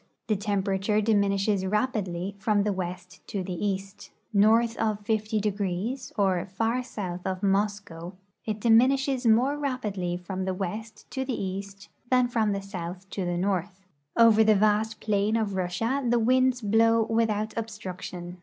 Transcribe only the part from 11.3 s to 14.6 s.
east than from the south to the north. Over the